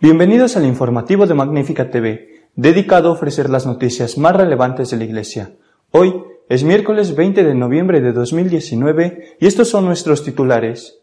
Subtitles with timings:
[0.00, 5.02] Bienvenidos al informativo de Magnífica TV, dedicado a ofrecer las noticias más relevantes de la
[5.02, 5.56] Iglesia.
[5.90, 11.00] Hoy es miércoles 20 de noviembre de 2019 y estos son nuestros titulares.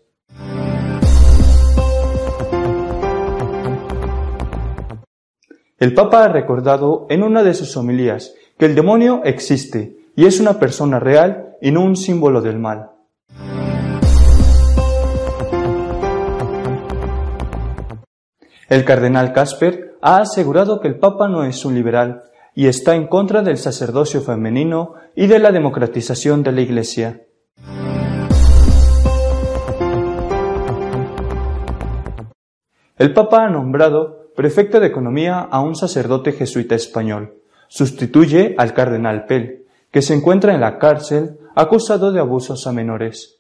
[5.78, 10.40] El Papa ha recordado en una de sus homilías que el demonio existe y es
[10.40, 12.95] una persona real y no un símbolo del mal.
[18.68, 22.24] El cardenal Casper ha asegurado que el Papa no es un liberal
[22.56, 27.22] y está en contra del sacerdocio femenino y de la democratización de la Iglesia.
[32.98, 37.36] El Papa ha nombrado prefecto de Economía a un sacerdote jesuita español.
[37.68, 43.35] Sustituye al cardenal Pell, que se encuentra en la cárcel acusado de abusos a menores.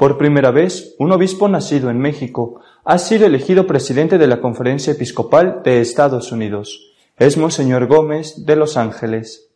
[0.00, 4.94] Por primera vez, un obispo nacido en México ha sido elegido presidente de la Conferencia
[4.94, 6.94] Episcopal de Estados Unidos.
[7.18, 9.50] Es Monseñor Gómez de Los Ángeles.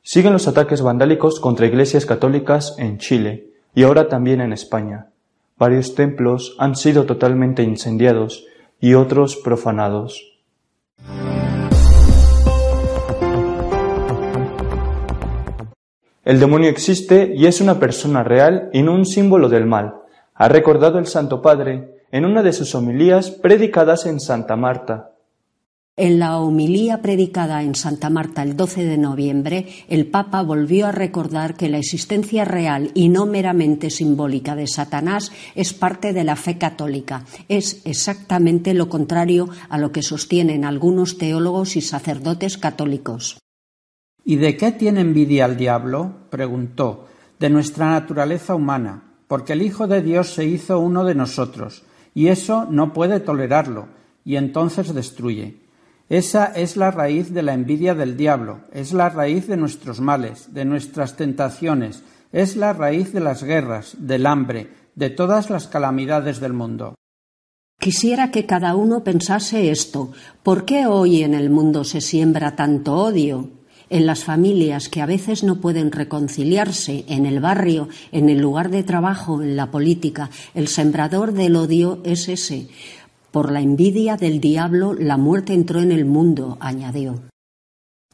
[0.00, 5.10] Siguen los ataques vandálicos contra iglesias católicas en Chile y ahora también en España.
[5.58, 8.46] Varios templos han sido totalmente incendiados
[8.80, 10.29] y otros profanados.
[16.30, 19.96] El demonio existe y es una persona real y no un símbolo del mal,
[20.36, 25.10] ha recordado el Santo Padre en una de sus homilías predicadas en Santa Marta.
[25.96, 30.92] En la homilía predicada en Santa Marta el 12 de noviembre, el Papa volvió a
[30.92, 36.36] recordar que la existencia real y no meramente simbólica de Satanás es parte de la
[36.36, 37.24] fe católica.
[37.48, 43.40] Es exactamente lo contrario a lo que sostienen algunos teólogos y sacerdotes católicos.
[44.30, 46.12] ¿Y de qué tiene envidia el diablo?
[46.30, 47.08] preguntó.
[47.40, 51.82] De nuestra naturaleza humana, porque el Hijo de Dios se hizo uno de nosotros,
[52.14, 53.88] y eso no puede tolerarlo,
[54.24, 55.62] y entonces destruye.
[56.08, 60.54] Esa es la raíz de la envidia del diablo, es la raíz de nuestros males,
[60.54, 66.38] de nuestras tentaciones, es la raíz de las guerras, del hambre, de todas las calamidades
[66.38, 66.94] del mundo.
[67.80, 70.12] Quisiera que cada uno pensase esto.
[70.44, 73.58] ¿Por qué hoy en el mundo se siembra tanto odio?
[73.90, 78.70] En las familias que a veces no pueden reconciliarse, en el barrio, en el lugar
[78.70, 82.68] de trabajo, en la política, el sembrador del odio es ese.
[83.32, 87.20] Por la envidia del diablo la muerte entró en el mundo, añadió.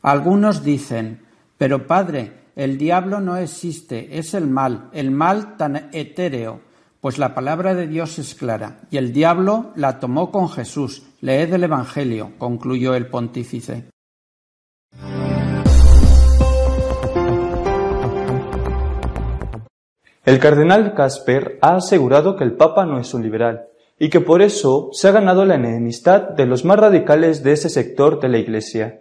[0.02, 1.20] Algunos dicen,
[1.58, 6.60] pero padre, el diablo no existe, es el mal, el mal tan etéreo,
[7.00, 11.02] pues la palabra de Dios es clara, y el diablo la tomó con Jesús.
[11.20, 13.90] Leed el Evangelio, concluyó el pontífice.
[20.26, 24.42] El cardenal Casper ha asegurado que el Papa no es un liberal y que por
[24.42, 28.38] eso se ha ganado la enemistad de los más radicales de ese sector de la
[28.38, 28.98] Iglesia.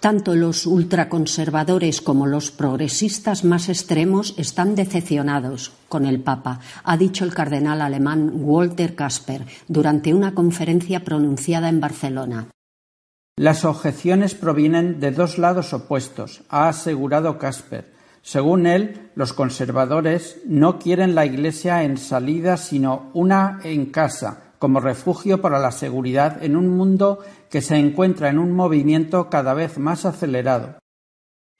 [0.00, 7.26] Tanto los ultraconservadores como los progresistas más extremos están decepcionados con el Papa, ha dicho
[7.26, 12.48] el cardenal alemán Walter Casper durante una conferencia pronunciada en Barcelona.
[13.36, 20.78] Las objeciones provienen de dos lados opuestos, ha asegurado Casper según él, los conservadores no
[20.78, 26.56] quieren la Iglesia en salida, sino una en casa, como refugio para la seguridad en
[26.56, 27.20] un mundo
[27.50, 30.78] que se encuentra en un movimiento cada vez más acelerado.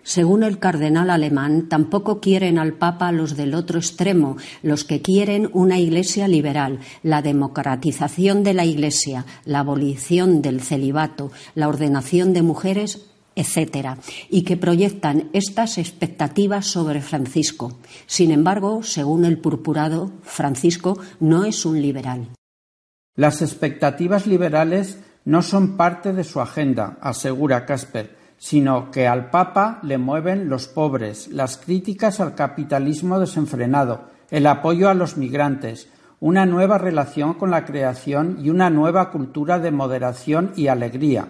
[0.02, 5.50] Según el cardenal alemán, tampoco quieren al Papa los del otro extremo, los que quieren
[5.52, 12.42] una Iglesia liberal, la democratización de la Iglesia, la abolición del celibato, la ordenación de
[12.42, 13.06] mujeres
[13.38, 17.78] etcétera, y que proyectan estas expectativas sobre Francisco.
[18.06, 22.28] Sin embargo, según el purpurado, Francisco no es un liberal.
[23.14, 29.78] Las expectativas liberales no son parte de su agenda, asegura Casper, sino que al Papa
[29.82, 35.88] le mueven los pobres, las críticas al capitalismo desenfrenado, el apoyo a los migrantes,
[36.20, 41.28] una nueva relación con la creación y una nueva cultura de moderación y alegría,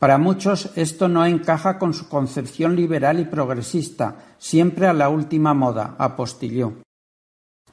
[0.00, 5.52] para muchos esto no encaja con su concepción liberal y progresista, siempre a la última
[5.52, 6.72] moda, apostilló.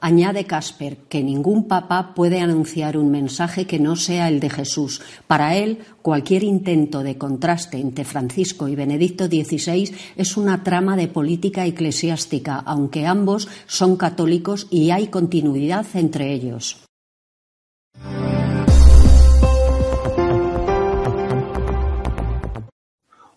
[0.00, 5.00] Añade Casper que ningún papa puede anunciar un mensaje que no sea el de Jesús.
[5.26, 11.08] Para él, cualquier intento de contraste entre Francisco y Benedicto XVI es una trama de
[11.08, 16.87] política eclesiástica, aunque ambos son católicos y hay continuidad entre ellos.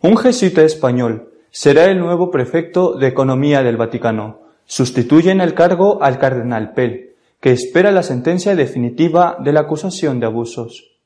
[0.04, 4.40] Un jesuita español será el nuevo prefecto de Economía del Vaticano.
[4.66, 10.20] Sustituye en el cargo al cardenal Pell, que espera la sentencia definitiva de la acusación
[10.20, 10.98] de abusos.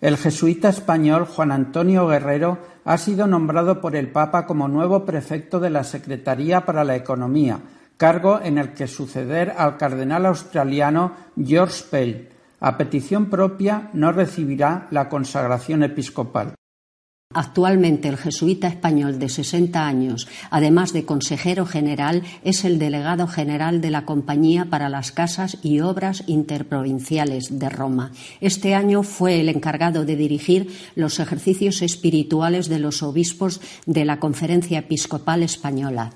[0.00, 5.58] El jesuita español Juan Antonio Guerrero ha sido nombrado por el Papa como nuevo prefecto
[5.58, 7.62] de la Secretaría para la Economía,
[7.96, 12.28] cargo en el que suceder al cardenal australiano George Pell.
[12.60, 16.54] A petición propia no recibirá la consagración episcopal.
[17.34, 23.80] Actualmente el jesuita español de 60 años, además de consejero general, es el delegado general
[23.80, 28.12] de la Compañía para las Casas y Obras Interprovinciales de Roma.
[28.40, 34.20] Este año fue el encargado de dirigir los ejercicios espirituales de los obispos de la
[34.20, 36.14] Conferencia Episcopal Española.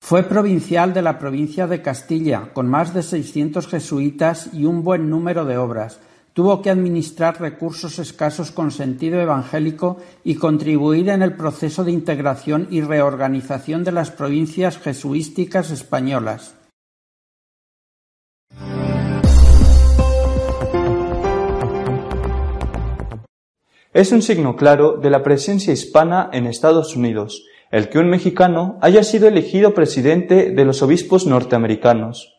[0.00, 5.10] Fue provincial de la provincia de Castilla, con más de 600 jesuitas y un buen
[5.10, 5.98] número de obras
[6.38, 12.68] tuvo que administrar recursos escasos con sentido evangélico y contribuir en el proceso de integración
[12.70, 16.54] y reorganización de las provincias jesuísticas españolas.
[23.92, 27.42] Es un signo claro de la presencia hispana en Estados Unidos
[27.72, 32.37] el que un mexicano haya sido elegido presidente de los obispos norteamericanos.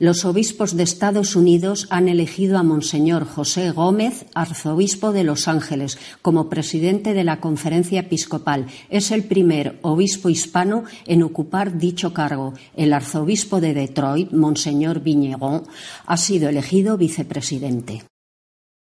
[0.00, 5.98] Los obispos de Estados Unidos han elegido a Monseñor José Gómez, arzobispo de Los Ángeles,
[6.22, 8.64] como presidente de la conferencia episcopal.
[8.88, 12.54] Es el primer obispo hispano en ocupar dicho cargo.
[12.74, 15.64] El arzobispo de Detroit, Monseñor Viñegón,
[16.06, 18.02] ha sido elegido vicepresidente.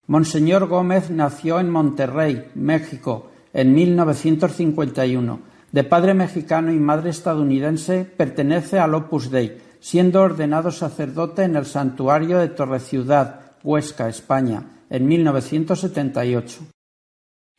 [0.07, 5.41] Monseñor Gómez nació en Monterrey, México, en 1951.
[5.73, 11.67] De padre mexicano y madre estadounidense, pertenece al Opus Dei siendo ordenado sacerdote en el
[11.67, 16.61] santuario de Torreciudad, Huesca, España, en 1978.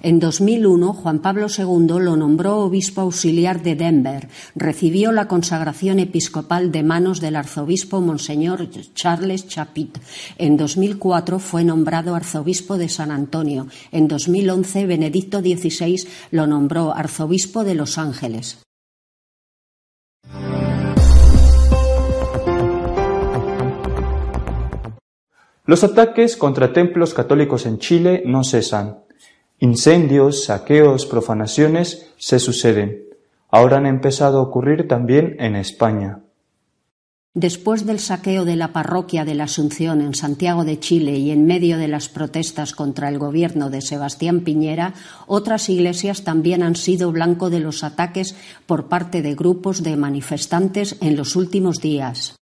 [0.02, 4.30] En 2001, Juan Pablo II lo nombró obispo auxiliar de Denver.
[4.56, 9.98] Recibió la consagración episcopal de manos del arzobispo Monseñor Charles Chapit.
[10.38, 13.68] En 2004 fue nombrado arzobispo de San Antonio.
[13.92, 18.64] En 2011, Benedicto XVI lo nombró arzobispo de Los Ángeles.
[25.66, 29.00] Los ataques contra templos católicos en Chile no cesan.
[29.60, 33.06] Incendios, saqueos, profanaciones se suceden.
[33.50, 36.20] Ahora han empezado a ocurrir también en España.
[37.34, 41.46] Después del saqueo de la parroquia de la Asunción en Santiago de Chile y en
[41.46, 44.94] medio de las protestas contra el gobierno de Sebastián Piñera,
[45.28, 48.36] otras iglesias también han sido blanco de los ataques
[48.68, 52.36] por parte de grupos de manifestantes en los últimos días.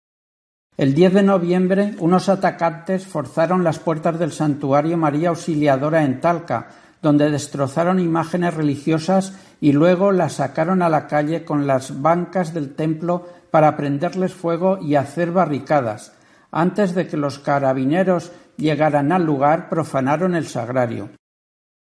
[0.79, 6.69] El 10 de noviembre, unos atacantes forzaron las puertas del santuario María Auxiliadora en Talca,
[7.01, 12.75] donde destrozaron imágenes religiosas y luego las sacaron a la calle con las bancas del
[12.75, 16.13] templo para prenderles fuego y hacer barricadas.
[16.49, 21.09] Antes de que los carabineros llegaran al lugar, profanaron el sagrario.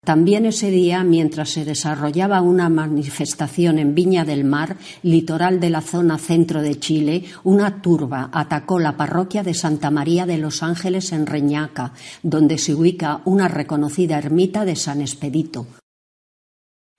[0.04, 5.80] También ese día, mientras se desarrollaba una manifestación en Viña del Mar, litoral de la
[5.80, 11.12] zona centro de Chile, una turba atacó la parroquia de Santa María de los Ángeles
[11.12, 11.92] en Reñaca,
[12.24, 15.68] donde se ubica una reconocida ermita de San Expedito.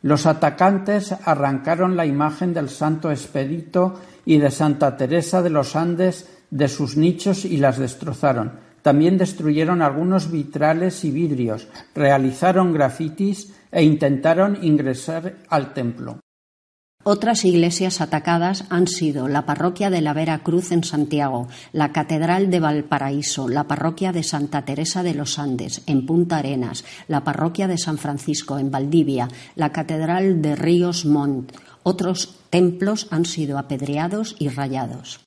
[0.02, 6.30] Los atacantes arrancaron la imagen del Santo Expedito y de Santa Teresa de los Andes
[6.52, 8.73] de sus nichos y las destrozaron.
[8.84, 16.20] También destruyeron algunos vitrales y vidrios, realizaron grafitis e intentaron ingresar al templo.
[17.06, 22.50] Otras iglesias atacadas han sido la parroquia de la Vera Cruz en Santiago, la Catedral
[22.50, 27.68] de Valparaíso, la parroquia de Santa Teresa de los Andes en Punta Arenas, la parroquia
[27.68, 31.52] de San Francisco en Valdivia, la Catedral de Ríos Montt.
[31.84, 35.20] Otros templos han sido apedreados y rayados.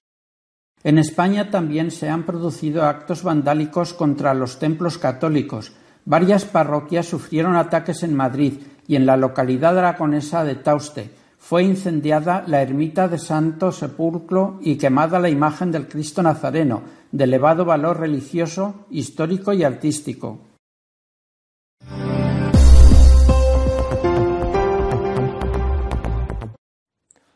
[0.86, 5.72] En España también se han producido actos vandálicos contra los templos católicos.
[6.04, 11.10] Varias parroquias sufrieron ataques en Madrid y en la localidad aragonesa de Tauste.
[11.38, 17.24] Fue incendiada la ermita de Santo Sepulcro y quemada la imagen del Cristo Nazareno, de
[17.24, 20.38] elevado valor religioso, histórico y artístico.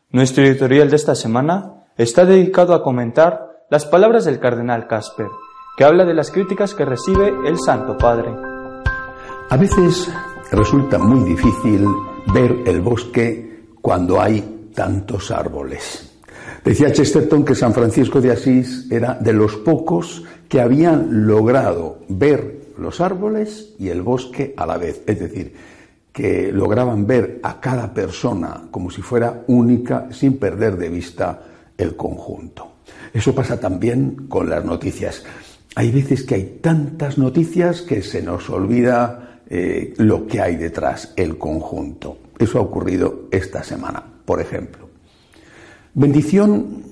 [0.09, 5.27] Nuestro editorial de esta semana está dedicado a comentar las palabras del cardenal Casper,
[5.77, 8.29] que habla de las críticas que recibe el Santo Padre.
[9.49, 10.09] A veces
[10.51, 11.85] resulta muy difícil
[12.33, 16.07] ver el bosque cuando hay tantos árboles.
[16.63, 22.61] Decía Chesterton que San Francisco de Asís era de los pocos que habían logrado ver
[22.77, 25.01] los árboles y el bosque a la vez.
[25.07, 25.53] Es decir,
[26.11, 31.41] que lograban ver a cada persona como si fuera única sin perder de vista
[31.81, 32.71] el conjunto.
[33.13, 35.23] Eso pasa también con las noticias.
[35.75, 41.13] Hay veces que hay tantas noticias que se nos olvida eh, lo que hay detrás,
[41.15, 42.17] el conjunto.
[42.39, 44.89] Eso ha ocurrido esta semana, por ejemplo.
[45.93, 46.83] Bendición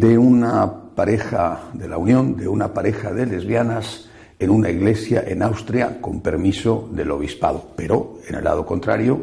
[0.00, 5.42] de una pareja de la unión, de una pareja de lesbianas en una iglesia en
[5.42, 7.72] Austria con permiso del obispado.
[7.76, 9.20] Pero, en el lado contrario,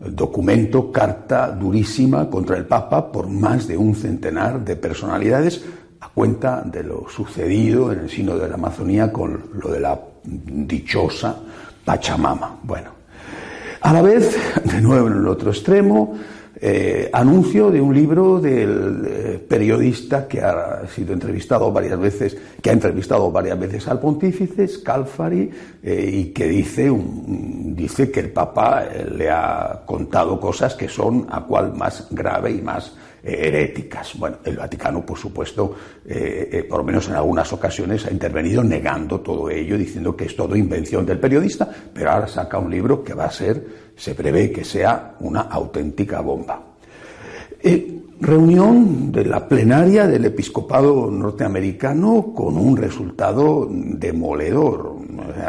[0.00, 5.64] documento, carta durísima contra el Papa por más de un centenar de personalidades
[6.00, 10.00] a cuenta de lo sucedido en el sino de la Amazonía con lo de la
[10.24, 11.36] dichosa
[11.84, 12.58] Pachamama.
[12.62, 12.90] Bueno,
[13.82, 16.16] a la vez, de nuevo en el otro extremo,
[16.62, 22.68] eh, anuncio de un libro del eh, periodista que ha sido entrevistado varias veces, que
[22.68, 25.50] ha entrevistado varias veces al pontífice, Scalfari,
[25.82, 31.40] eh, y que dice, dice que el Papa le ha contado cosas que son a
[31.44, 34.16] cual más grave y más heréticas.
[34.18, 35.76] Bueno, el Vaticano, por supuesto,
[36.68, 40.56] por lo menos en algunas ocasiones, ha intervenido negando todo ello, diciendo que es todo
[40.56, 44.64] invención del periodista, pero ahora saca un libro que va a ser se prevé que
[44.64, 46.58] sea una auténtica bomba.
[47.62, 54.96] Eh, reunión de la plenaria del episcopado norteamericano con un resultado demoledor.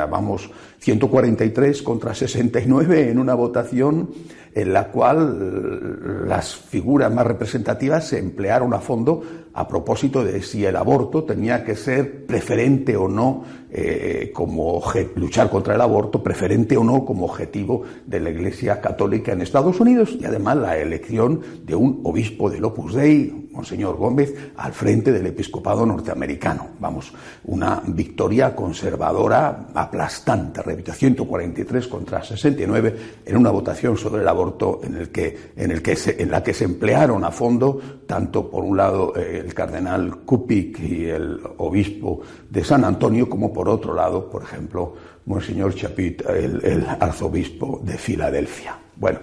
[0.09, 0.49] vamos,
[0.79, 4.09] 143 contra 69 en una votación
[4.53, 9.21] en la cual las figuras más representativas se emplearon a fondo
[9.53, 14.81] a propósito de si el aborto tenía que ser preferente o no eh, como
[15.15, 19.79] luchar contra el aborto, preferente o no como objetivo de la Iglesia Católica en Estados
[19.79, 25.11] Unidos y además la elección de un obispo del Opus Dei, Monseñor Gómez, al frente
[25.11, 26.69] del episcopado norteamericano.
[26.79, 27.13] Vamos,
[27.45, 34.95] una victoria conservadora aplastante, repito, 143 contra 69 en una votación sobre el aborto en,
[34.95, 38.77] el que, en, el que en la que se emplearon a fondo tanto por un
[38.77, 44.29] lado eh, el cardenal Kupik y el obispo de San Antonio como por otro lado,
[44.29, 48.79] por ejemplo, Monseñor Chapit, el arzobispo de Filadelfia.
[49.01, 49.17] Bueno,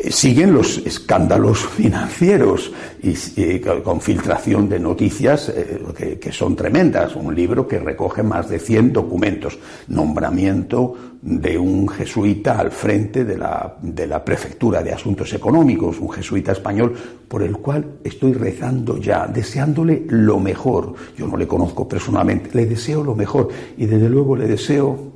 [0.00, 7.14] eh, siguen los escándalos financieros y, con filtración de noticias eh, que, son tremendas.
[7.14, 9.60] Un libro que recoge más de 100 documentos.
[9.86, 16.10] Nombramiento de un jesuita al frente de la, de la Prefectura de Asuntos Económicos, un
[16.10, 16.92] jesuita español
[17.28, 20.94] por el cual estoy rezando ya, deseándole lo mejor.
[21.16, 25.12] Yo no le conozco personalmente, le deseo lo mejor y desde luego le deseo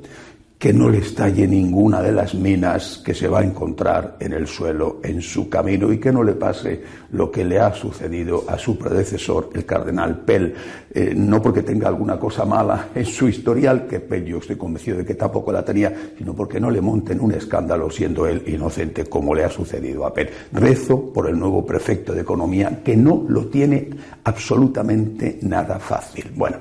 [0.57, 4.47] que no le estalle ninguna de las minas que se va a encontrar en el
[4.47, 8.57] suelo en su camino y que no le pase lo que le ha sucedido a
[8.57, 10.55] su predecesor, el cardenal Pell,
[10.91, 14.97] eh, no porque tenga alguna cosa mala en su historial, que Pell yo estoy convencido
[14.97, 19.05] de que tampoco la tenía, sino porque no le monten un escándalo siendo él inocente
[19.05, 20.29] como le ha sucedido a Pell.
[20.53, 23.89] Rezo por el nuevo prefecto de Economía que no lo tiene
[24.23, 26.31] absolutamente nada fácil.
[26.35, 26.57] Bueno,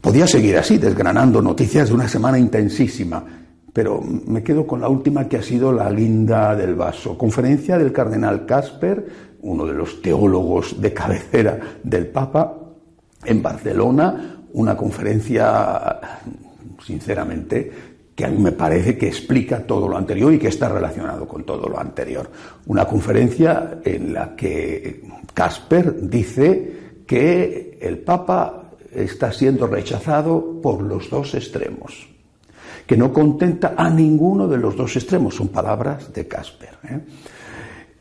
[0.00, 3.24] Podía seguir así, desgranando noticias de una semana intensísima,
[3.72, 7.16] pero me quedo con la última que ha sido la linda del vaso.
[7.16, 9.06] Conferencia del cardenal Casper,
[9.42, 12.54] uno de los teólogos de cabecera del Papa,
[13.24, 16.00] en Barcelona, una conferencia,
[16.84, 17.70] sinceramente,
[18.14, 21.44] que a mí me parece que explica todo lo anterior y que está relacionado con
[21.44, 22.30] todo lo anterior.
[22.66, 25.02] Una conferencia en la que
[25.34, 28.65] Casper dice que el Papa
[28.96, 32.08] está siendo rechazado por los dos extremos,
[32.86, 36.78] que no contenta a ninguno de los dos extremos, son palabras de Casper.
[36.84, 37.00] ¿eh?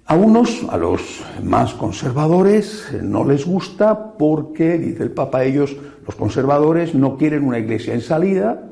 [0.07, 5.75] A unos, a los más conservadores, no les gusta porque, dice el Papa, ellos,
[6.05, 8.71] los conservadores, no quieren una iglesia en salida,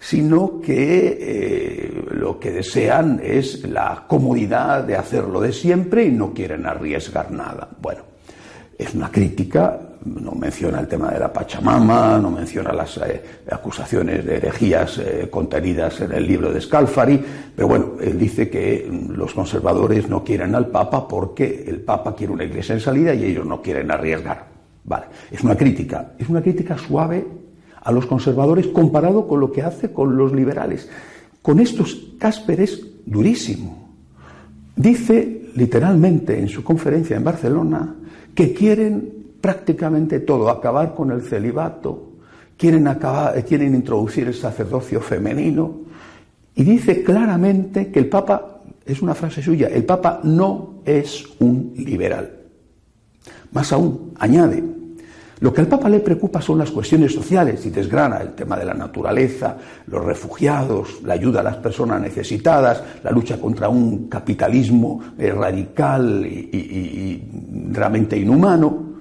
[0.00, 6.34] sino que eh, lo que desean es la comodidad de hacerlo de siempre y no
[6.34, 7.68] quieren arriesgar nada.
[7.80, 8.02] Bueno,
[8.76, 14.24] es una crítica no menciona el tema de la Pachamama, no menciona las eh, acusaciones
[14.24, 17.22] de herejías eh, contenidas en el libro de Scalfari,
[17.56, 22.32] pero bueno, él dice que los conservadores no quieren al Papa porque el Papa quiere
[22.32, 24.46] una iglesia en salida y ellos no quieren arriesgar.
[24.84, 27.26] Vale, es una crítica, es una crítica suave
[27.80, 30.88] a los conservadores comparado con lo que hace con los liberales.
[31.40, 33.94] Con estos Casper es durísimo.
[34.76, 37.94] Dice literalmente en su conferencia en Barcelona
[38.34, 42.12] que quieren prácticamente todo, acabar con el celibato,
[42.56, 45.80] quieren, acabar, quieren introducir el sacerdocio femenino,
[46.54, 51.74] y dice claramente que el Papa, es una frase suya, el Papa no es un
[51.76, 52.30] liberal.
[53.52, 54.64] Más aún, añade,
[55.40, 58.64] Lo que al Papa le preocupa son las cuestiones sociales y desgrana el tema de
[58.64, 59.58] la naturaleza,
[59.88, 66.24] los refugiados, la ayuda a las personas necesitadas, la lucha contra un capitalismo eh, radical
[66.24, 67.22] y,
[67.72, 68.93] realmente inhumano.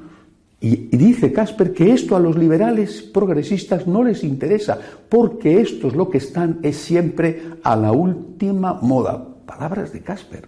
[0.63, 4.79] Y, dice Casper que esto a los liberales progresistas no les interesa,
[5.09, 9.27] porque estos lo que están es siempre a la última moda.
[9.45, 10.47] Palabras de Casper.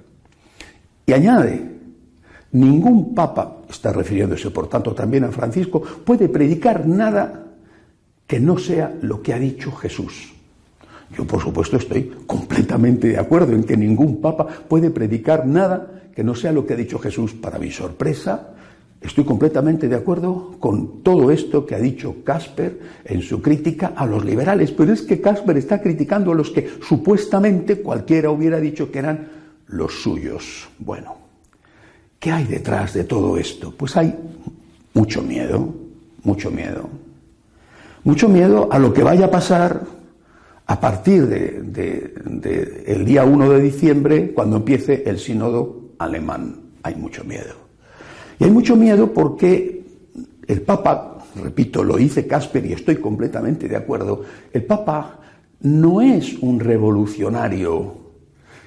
[1.05, 1.75] Y añade,
[2.55, 7.47] Ningún papa, está refiriéndose por tanto también a Francisco, puede predicar nada
[8.25, 10.33] que no sea lo que ha dicho Jesús.
[11.17, 16.23] Yo, por supuesto, estoy completamente de acuerdo en que ningún papa puede predicar nada que
[16.23, 17.33] no sea lo que ha dicho Jesús.
[17.33, 18.54] Para mi sorpresa,
[19.01, 24.05] estoy completamente de acuerdo con todo esto que ha dicho Casper en su crítica a
[24.05, 24.71] los liberales.
[24.71, 29.27] Pero es que Casper está criticando a los que supuestamente cualquiera hubiera dicho que eran
[29.67, 30.69] los suyos.
[30.79, 31.25] Bueno,
[32.25, 33.71] ¿Qué hay detrás de todo esto?
[33.77, 34.11] Pues hay
[34.95, 35.75] mucho miedo,
[36.23, 36.89] mucho miedo.
[38.03, 39.83] Mucho miedo a lo que vaya a pasar
[40.65, 46.61] a partir del de, día 1 de diciembre, cuando empiece el sínodo alemán.
[46.81, 47.64] Hay mucho miedo.
[48.39, 49.83] Y hay mucho miedo porque
[50.47, 55.19] el Papa, repito, lo dice Casper y estoy completamente de acuerdo, el Papa
[55.61, 58.05] no es un revolucionario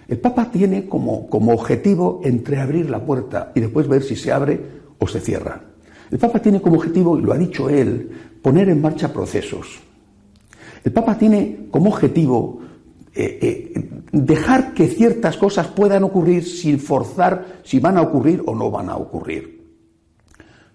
[0.09, 4.59] el Papa tiene como, como objetivo entreabrir la puerta y después ver si se abre
[4.99, 5.63] o se cierra.
[6.11, 8.11] El Papa tiene como objetivo, y lo ha dicho él,
[8.41, 9.79] poner en marcha procesos.
[10.83, 12.61] El Papa tiene como objetivo
[13.15, 18.55] eh, eh, dejar que ciertas cosas puedan ocurrir sin forzar si van a ocurrir o
[18.55, 19.58] no van a ocurrir.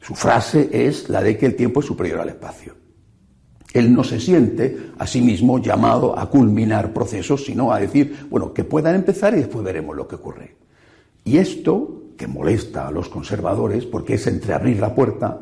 [0.03, 2.75] Su frase es la de que el tiempo es superior al espacio.
[3.73, 8.53] Él no se siente a sí mismo llamado a culminar procesos, sino a decir, bueno,
[8.53, 10.57] que puedan empezar y después veremos lo que ocurre.
[11.23, 15.39] Y esto, que molesta a los conservadores, porque es entreabrir la puerta,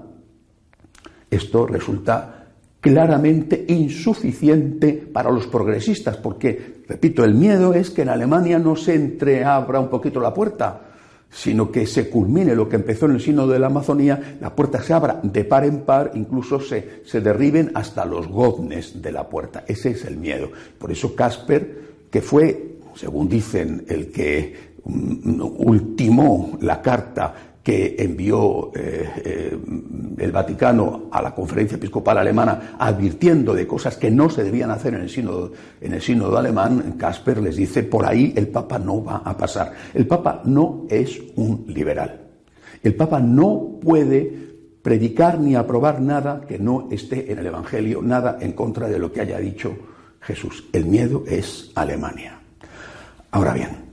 [1.32, 8.60] esto resulta claramente insuficiente para los progresistas, porque, repito, el miedo es que en Alemania
[8.60, 10.91] no se entreabra un poquito la puerta,
[11.32, 14.84] sino que se culmine lo que empezó en el Sino de la Amazonía, la puerta
[14.84, 19.28] se abra de par en par, incluso se, se derriben hasta los goznes de la
[19.28, 19.64] puerta.
[19.68, 20.52] Ese es el miedo.
[20.78, 28.72] Por eso Casper, que fue, según dicen, el que mm, ultimó la carta que envió
[28.74, 29.60] eh, eh,
[30.18, 34.96] el Vaticano a la conferencia episcopal alemana advirtiendo de cosas que no se debían hacer
[34.96, 39.04] en el sínodo, en el sínodo alemán, Casper les dice, por ahí el Papa no
[39.04, 39.74] va a pasar.
[39.94, 42.20] El Papa no es un liberal.
[42.82, 48.40] El Papa no puede predicar ni aprobar nada que no esté en el Evangelio, nada
[48.42, 49.78] en contra de lo que haya dicho
[50.22, 50.66] Jesús.
[50.74, 52.40] El miedo es Alemania.
[53.30, 53.92] Ahora bien,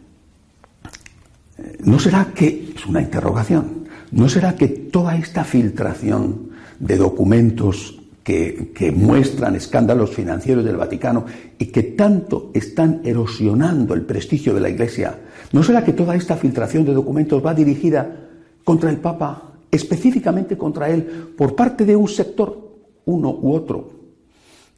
[1.81, 8.92] ¿No será que, es una interrogación, ¿no será que toda esta filtración de documentos que,
[8.94, 11.24] muestran escándalos financieros del Vaticano
[11.58, 15.18] y que tanto están erosionando el prestigio de la Iglesia,
[15.52, 18.28] ¿no será que toda esta filtración de documentos va dirigida
[18.64, 23.90] contra el Papa, específicamente contra él, por parte de un sector, uno u otro,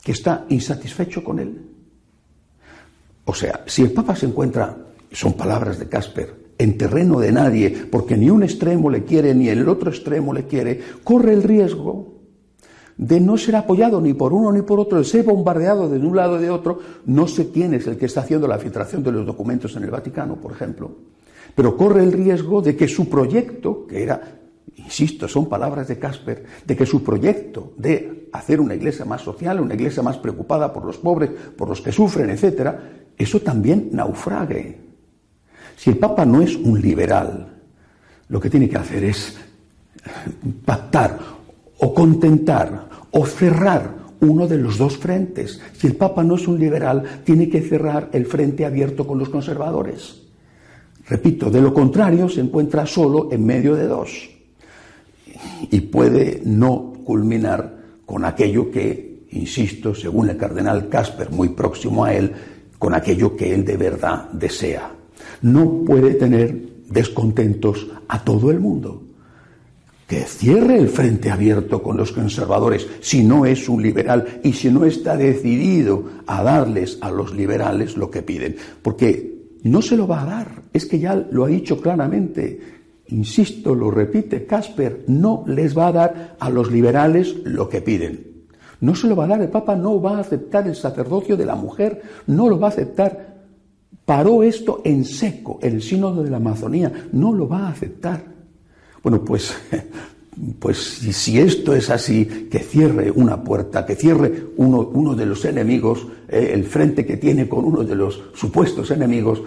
[0.03, 1.61] que está insatisfecho con él?
[3.25, 4.77] O sea, si el Papa se encuentra,
[5.11, 9.49] son palabras de Casper, en terreno de nadie, porque ni un extremo le quiere ni
[9.49, 12.21] el otro extremo le quiere, corre el riesgo
[12.99, 16.15] de no ser apoyado ni por uno ni por otro, de ser bombardeado de un
[16.15, 16.79] lado y de otro.
[17.07, 19.91] No sé quién es el que está haciendo la filtración de los documentos en el
[19.91, 20.91] Vaticano, por ejemplo,
[21.55, 24.21] pero corre el riesgo de que su proyecto, que era,
[24.77, 29.61] insisto, son palabras de Casper, de que su proyecto de hacer una iglesia más social,
[29.61, 34.90] una iglesia más preocupada por los pobres, por los que sufren, etcétera, eso también naufrague.
[35.81, 37.47] Si el Papa no es un liberal,
[38.29, 39.35] lo que tiene que hacer es
[40.63, 41.19] pactar
[41.79, 45.59] o contentar o cerrar uno de los dos frentes.
[45.73, 49.31] Si el Papa no es un liberal, tiene que cerrar el frente abierto con los
[49.31, 50.21] conservadores.
[51.09, 54.29] Repito, de lo contrario se encuentra solo en medio de dos
[55.71, 62.13] y puede no culminar con aquello que, insisto, según el cardenal Casper, muy próximo a
[62.13, 62.31] él,
[62.79, 65.00] con aquello que él de verdad desea
[65.43, 69.03] no puede tener descontentos a todo el mundo.
[70.07, 74.69] Que cierre el frente abierto con los conservadores si no es un liberal y si
[74.69, 78.57] no está decidido a darles a los liberales lo que piden.
[78.83, 79.31] Porque
[79.63, 80.63] no se lo va a dar.
[80.73, 82.81] Es que ya lo ha dicho claramente.
[83.07, 88.31] Insisto, lo repite Casper, no les va a dar a los liberales lo que piden.
[88.81, 91.45] No se lo va a dar, el Papa no va a aceptar el sacerdocio de
[91.45, 93.30] la mujer, no lo va a aceptar
[94.11, 95.61] paró esto en seco.
[95.63, 98.21] El sínodo de la Amazonía no lo va a aceptar.
[99.05, 99.55] Bueno, pues
[100.59, 106.09] pues si, esto es así, que cierre una puerta, que cierre uno, de los enemigos,
[106.29, 109.45] eh, el frente que tiene con uno de los supuestos enemigos,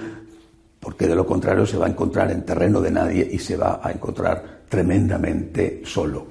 [0.80, 3.82] porque de lo contrario se va a encontrar en terreno de nadie y se va
[3.84, 6.26] a encontrar tremendamente solo.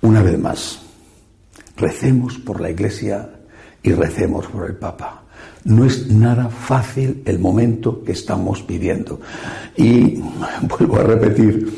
[0.00, 0.80] Una vez más,
[1.76, 3.28] recemos por la Iglesia
[3.82, 5.23] y recemos por el Papa.
[5.64, 9.20] No es nada fácil el momento que estamos viviendo.
[9.76, 10.22] Y
[10.62, 11.72] vuelvo a repetir,